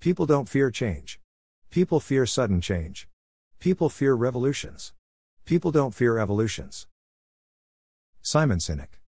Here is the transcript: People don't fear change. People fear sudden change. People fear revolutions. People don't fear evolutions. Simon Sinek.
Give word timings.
People 0.00 0.26
don't 0.26 0.48
fear 0.48 0.70
change. 0.70 1.18
People 1.70 1.98
fear 1.98 2.24
sudden 2.24 2.60
change. 2.60 3.08
People 3.58 3.88
fear 3.88 4.14
revolutions. 4.14 4.92
People 5.44 5.72
don't 5.72 5.92
fear 5.92 6.18
evolutions. 6.18 6.86
Simon 8.22 8.58
Sinek. 8.58 8.94